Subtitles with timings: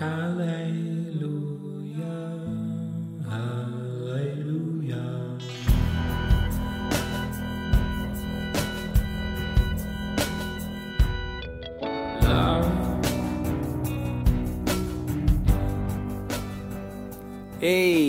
[0.00, 0.06] Hey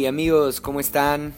[0.05, 1.33] amigos, ¿cómo están?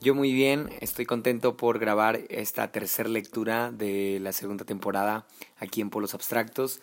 [0.00, 5.26] Yo muy bien, estoy contento por grabar esta tercera lectura de la segunda temporada
[5.58, 6.80] aquí en Polos Abstractos.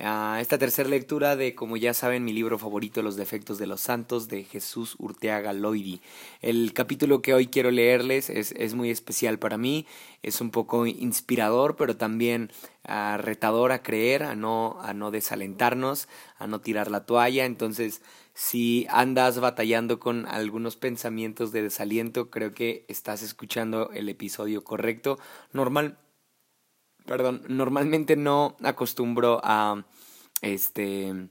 [0.00, 3.80] Ah, esta tercera lectura de, como ya saben, mi libro favorito, Los defectos de los
[3.80, 6.00] santos, de Jesús Urteaga Loidi.
[6.42, 9.86] El capítulo que hoy quiero leerles es, es muy especial para mí,
[10.22, 12.50] es un poco inspirador, pero también
[12.82, 16.08] ah, retador a creer, a no, a no desalentarnos,
[16.38, 17.44] a no tirar la toalla.
[17.44, 18.02] Entonces,
[18.34, 25.20] si andas batallando con algunos pensamientos de desaliento, creo que estás escuchando el episodio correcto.
[25.52, 25.98] Normal,
[27.06, 29.84] perdón, normalmente no acostumbro a
[30.42, 31.28] este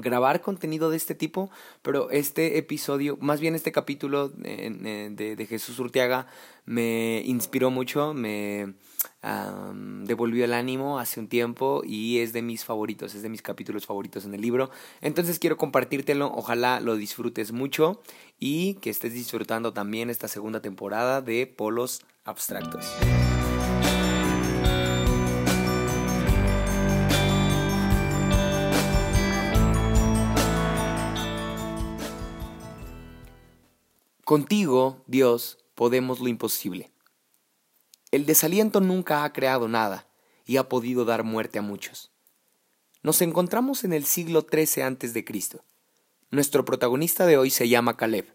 [0.00, 1.50] grabar contenido de este tipo,
[1.82, 6.26] pero este episodio, más bien este capítulo de, de, Jesús Urteaga
[6.64, 8.74] me inspiró mucho, me
[10.04, 13.86] devolvió el ánimo hace un tiempo y es de mis favoritos, es de mis capítulos
[13.86, 14.70] favoritos en el libro.
[15.00, 18.00] Entonces quiero compartírtelo, ojalá lo disfrutes mucho
[18.38, 22.86] y que estés disfrutando también esta segunda temporada de Polos Abstractos.
[34.28, 36.92] Contigo, Dios, podemos lo imposible.
[38.10, 40.06] El desaliento nunca ha creado nada
[40.44, 42.10] y ha podido dar muerte a muchos.
[43.02, 45.24] Nos encontramos en el siglo XIII a.C.
[46.30, 48.26] Nuestro protagonista de hoy se llama Caleb.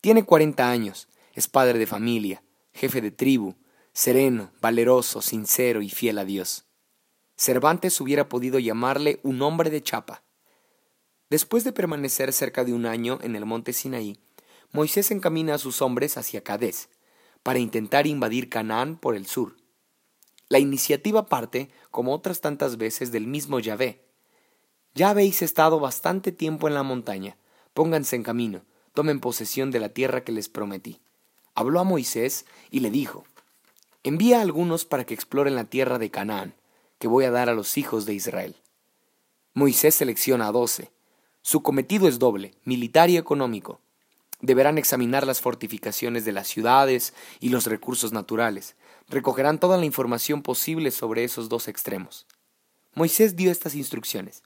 [0.00, 3.56] Tiene 40 años, es padre de familia, jefe de tribu,
[3.92, 6.66] sereno, valeroso, sincero y fiel a Dios.
[7.34, 10.22] Cervantes hubiera podido llamarle un hombre de chapa.
[11.30, 14.20] Después de permanecer cerca de un año en el monte Sinaí,
[14.72, 16.90] Moisés encamina a sus hombres hacia Cadés,
[17.42, 19.56] para intentar invadir Canaán por el sur.
[20.48, 24.04] La iniciativa parte, como otras tantas veces, del mismo Yahvé.
[24.94, 27.36] Ya habéis estado bastante tiempo en la montaña,
[27.74, 28.62] pónganse en camino,
[28.94, 31.00] tomen posesión de la tierra que les prometí.
[31.56, 33.24] Habló a Moisés y le dijo,
[34.04, 36.54] Envía a algunos para que exploren la tierra de Canaán,
[37.00, 38.54] que voy a dar a los hijos de Israel.
[39.52, 40.92] Moisés selecciona a doce.
[41.42, 43.80] Su cometido es doble, militar y económico
[44.42, 48.76] Deberán examinar las fortificaciones de las ciudades y los recursos naturales.
[49.08, 52.26] Recogerán toda la información posible sobre esos dos extremos.
[52.94, 54.42] Moisés dio estas instrucciones.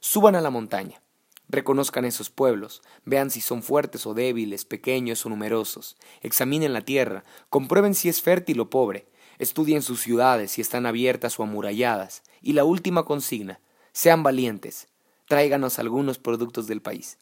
[0.00, 1.02] Suban a la montaña,
[1.48, 7.24] reconozcan esos pueblos, vean si son fuertes o débiles, pequeños o numerosos, examinen la tierra,
[7.50, 12.52] comprueben si es fértil o pobre, estudien sus ciudades si están abiertas o amuralladas, y
[12.52, 13.60] la última consigna,
[13.92, 14.88] sean valientes,
[15.26, 17.18] tráiganos algunos productos del país.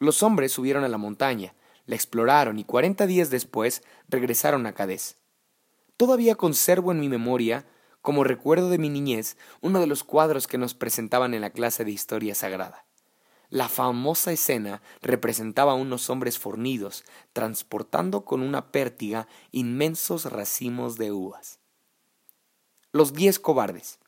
[0.00, 5.18] Los hombres subieron a la montaña, la exploraron y cuarenta días después regresaron a Cadés.
[5.98, 7.66] Todavía conservo en mi memoria,
[8.00, 11.84] como recuerdo de mi niñez, uno de los cuadros que nos presentaban en la clase
[11.84, 12.86] de historia sagrada.
[13.50, 21.12] La famosa escena representaba a unos hombres fornidos transportando con una pértiga inmensos racimos de
[21.12, 21.58] uvas.
[22.92, 23.98] Los diez cobardes.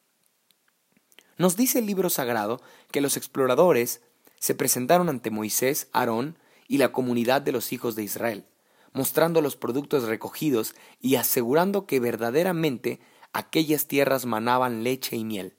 [1.37, 4.01] Nos dice el libro sagrado que los exploradores
[4.43, 6.37] se presentaron ante Moisés, Aarón
[6.67, 8.45] y la comunidad de los hijos de Israel,
[8.93, 12.99] mostrando los productos recogidos y asegurando que verdaderamente
[13.33, 15.55] aquellas tierras manaban leche y miel.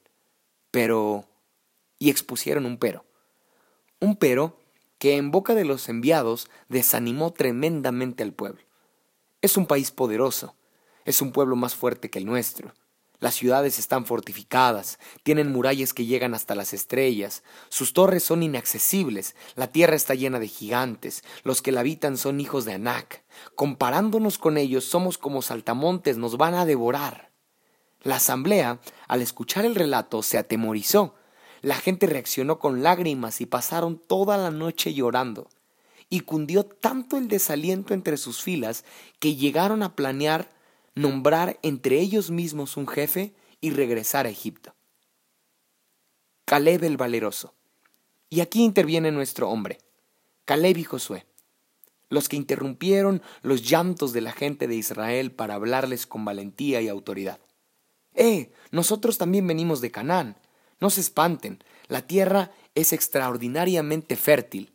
[0.69, 1.29] Pero...
[1.97, 3.05] y expusieron un pero.
[4.01, 4.59] Un pero
[4.97, 8.63] que en boca de los enviados desanimó tremendamente al pueblo.
[9.41, 10.57] Es un país poderoso,
[11.05, 12.73] es un pueblo más fuerte que el nuestro,
[13.23, 19.37] las ciudades están fortificadas, tienen murallas que llegan hasta las estrellas, sus torres son inaccesibles,
[19.55, 23.23] la tierra está llena de gigantes, los que la habitan son hijos de Anak.
[23.55, 27.31] Comparándonos con ellos somos como saltamontes, nos van a devorar.
[28.01, 31.15] La asamblea, al escuchar el relato, se atemorizó.
[31.61, 35.47] La gente reaccionó con lágrimas y pasaron toda la noche llorando.
[36.09, 38.83] Y cundió tanto el desaliento entre sus filas
[39.19, 40.49] que llegaron a planear
[40.95, 44.75] nombrar entre ellos mismos un jefe y regresar a Egipto.
[46.45, 47.53] Caleb el valeroso.
[48.29, 49.79] Y aquí interviene nuestro hombre,
[50.45, 51.25] Caleb y Josué,
[52.09, 56.87] los que interrumpieron los llantos de la gente de Israel para hablarles con valentía y
[56.87, 57.39] autoridad.
[58.15, 58.51] ¡Eh!
[58.71, 60.37] Nosotros también venimos de Canaán.
[60.79, 64.71] No se espanten, la tierra es extraordinariamente fértil.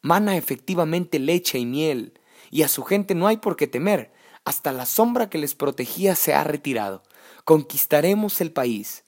[0.00, 2.18] Mana efectivamente leche y miel,
[2.50, 4.12] y a su gente no hay por qué temer,
[4.44, 7.02] hasta la sombra que les protegía se ha retirado.
[7.44, 9.04] Conquistaremos el país.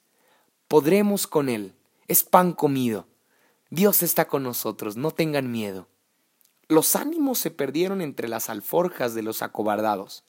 [0.67, 1.73] Podremos con él.
[2.07, 3.07] Es pan comido.
[3.69, 5.87] Dios está con nosotros, no tengan miedo.
[6.67, 10.25] Los ánimos se perdieron entre las alforjas de los acobardados.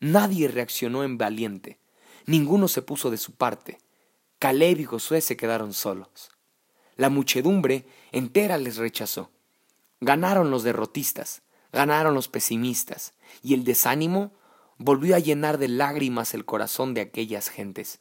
[0.00, 1.78] Nadie reaccionó en valiente,
[2.26, 3.78] ninguno se puso de su parte.
[4.38, 6.30] Caleb y Josué se quedaron solos.
[6.96, 9.30] La muchedumbre entera les rechazó.
[10.00, 11.40] Ganaron los derrotistas,
[11.72, 14.32] ganaron los pesimistas, y el desánimo
[14.78, 18.00] volvió a llenar de lágrimas el corazón de aquellas gentes.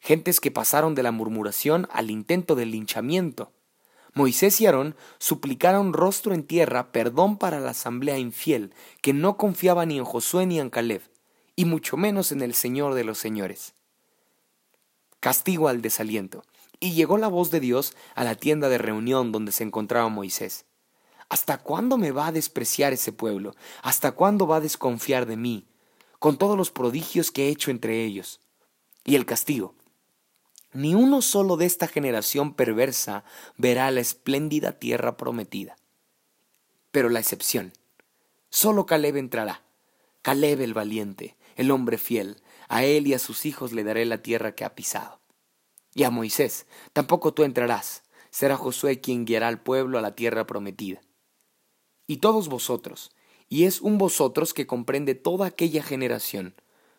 [0.00, 3.52] Gentes que pasaron de la murmuración al intento del linchamiento.
[4.14, 8.72] Moisés y Aarón suplicaron rostro en tierra perdón para la asamblea infiel,
[9.02, 11.02] que no confiaba ni en Josué ni en Caleb,
[11.56, 13.74] y mucho menos en el Señor de los señores.
[15.20, 16.44] Castigo al desaliento.
[16.80, 20.64] Y llegó la voz de Dios a la tienda de reunión donde se encontraba Moisés.
[21.28, 23.54] ¿Hasta cuándo me va a despreciar ese pueblo?
[23.82, 25.66] ¿Hasta cuándo va a desconfiar de mí?
[26.18, 28.40] Con todos los prodigios que he hecho entre ellos.
[29.04, 29.74] Y el castigo.
[30.72, 33.24] Ni uno solo de esta generación perversa
[33.56, 35.76] verá la espléndida tierra prometida.
[36.92, 37.72] Pero la excepción.
[38.48, 39.62] Solo Caleb entrará.
[40.22, 42.40] Caleb el valiente, el hombre fiel.
[42.68, 45.20] A él y a sus hijos le daré la tierra que ha pisado.
[45.94, 48.02] Y a Moisés, tampoco tú entrarás.
[48.30, 51.00] Será Josué quien guiará al pueblo a la tierra prometida
[52.08, 53.12] y todos vosotros,
[53.48, 56.54] y es un vosotros que comprende toda aquella generación.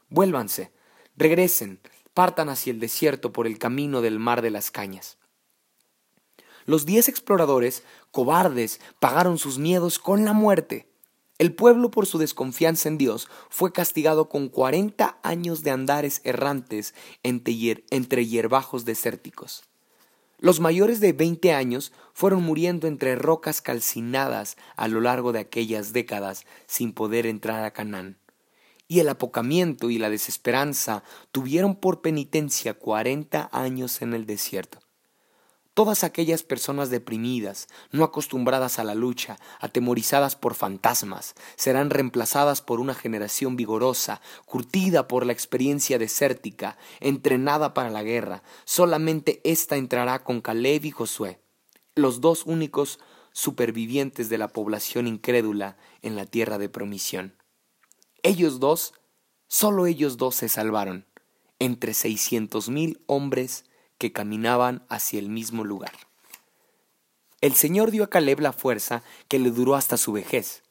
[0.08, 0.72] Vuélvanse,
[1.18, 1.82] regresen,
[2.14, 5.18] partan hacia el desierto por el camino del mar de las cañas.
[6.66, 10.88] Los diez exploradores, cobardes, pagaron sus miedos con la muerte.
[11.40, 16.94] El pueblo, por su desconfianza en Dios, fue castigado con cuarenta años de andares errantes
[17.24, 19.69] entre hierbajos desérticos.
[20.42, 25.92] Los mayores de veinte años fueron muriendo entre rocas calcinadas a lo largo de aquellas
[25.92, 28.18] décadas sin poder entrar a Canaán.
[28.88, 34.80] Y el apocamiento y la desesperanza tuvieron por penitencia cuarenta años en el desierto.
[35.80, 42.82] Todas aquellas personas deprimidas, no acostumbradas a la lucha, atemorizadas por fantasmas, serán reemplazadas por
[42.82, 48.44] una generación vigorosa, curtida por la experiencia desértica, entrenada para la guerra.
[48.66, 51.40] Solamente ésta entrará con Caleb y Josué,
[51.96, 53.00] los dos únicos
[53.32, 57.36] supervivientes de la población incrédula en la tierra de promisión.
[58.22, 58.96] Ellos dos,
[59.48, 61.06] solo ellos dos se salvaron,
[61.58, 63.64] entre seiscientos mil hombres
[64.00, 65.92] que caminaban hacia el mismo lugar.
[67.42, 70.64] El Señor dio a Caleb la fuerza que le duró hasta su vejez.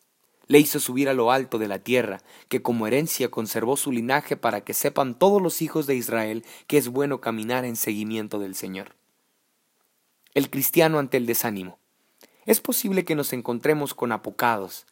[0.48, 4.36] Le hizo subir a lo alto de la tierra, que como herencia conservó su linaje
[4.36, 8.54] para que sepan todos los hijos de Israel que es bueno caminar en seguimiento del
[8.54, 8.96] Señor.
[10.34, 11.78] El cristiano ante el desánimo.
[12.46, 14.86] Es posible que nos encontremos con apocados,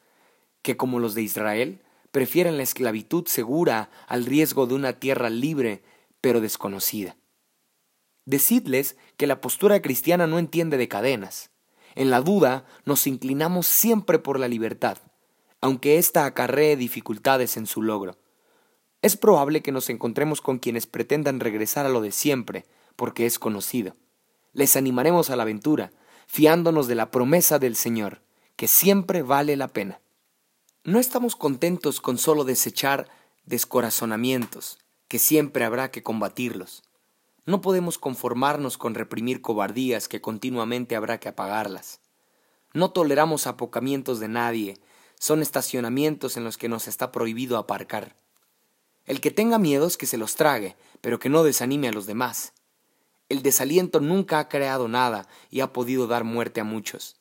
[0.60, 1.80] que como los de Israel,
[2.10, 5.82] prefieren la esclavitud segura al riesgo de una tierra libre
[6.20, 7.16] pero desconocida.
[8.26, 11.50] Decidles que la postura cristiana no entiende de cadenas.
[11.94, 14.98] En la duda nos inclinamos siempre por la libertad,
[15.60, 18.18] aunque ésta acarree dificultades en su logro.
[19.00, 23.38] Es probable que nos encontremos con quienes pretendan regresar a lo de siempre, porque es
[23.38, 23.94] conocido.
[24.52, 25.92] Les animaremos a la aventura,
[26.26, 28.22] fiándonos de la promesa del Señor,
[28.56, 30.00] que siempre vale la pena.
[30.82, 33.08] No estamos contentos con solo desechar
[33.44, 36.82] descorazonamientos, que siempre habrá que combatirlos.
[37.46, 42.00] No podemos conformarnos con reprimir cobardías que continuamente habrá que apagarlas.
[42.74, 44.80] No toleramos apocamientos de nadie,
[45.18, 48.16] son estacionamientos en los que nos está prohibido aparcar.
[49.04, 52.52] El que tenga miedos que se los trague, pero que no desanime a los demás.
[53.28, 57.16] El desaliento nunca ha creado nada y ha podido dar muerte a muchos.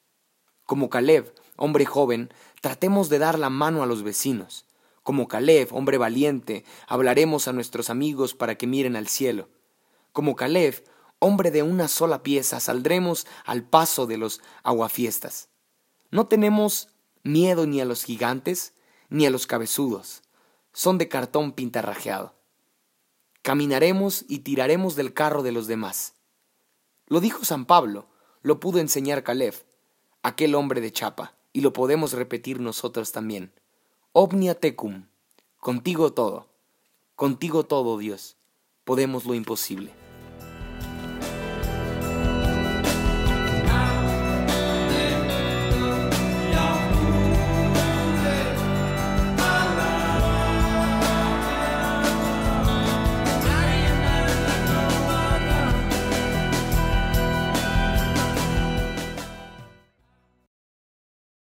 [0.65, 4.65] Como Caleb, hombre joven, tratemos de dar la mano a los vecinos.
[5.03, 9.49] Como Caleb, hombre valiente, hablaremos a nuestros amigos para que miren al cielo.
[10.15, 10.81] Como Caleb,
[11.19, 15.49] hombre de una sola pieza, saldremos al paso de los aguafiestas.
[16.09, 16.87] No tenemos
[17.23, 18.73] miedo ni a los gigantes
[19.09, 20.23] ni a los cabezudos.
[20.71, 22.33] Son de cartón pintarrajeado.
[23.41, 26.13] Caminaremos y tiraremos del carro de los demás.
[27.07, 28.07] Lo dijo San Pablo,
[28.41, 29.55] lo pudo enseñar Caleb,
[30.23, 33.51] aquel hombre de chapa, y lo podemos repetir nosotros también.
[34.13, 35.07] Omnia tecum,
[35.57, 36.47] contigo todo,
[37.17, 38.37] contigo todo, Dios,
[38.85, 40.04] podemos lo imposible.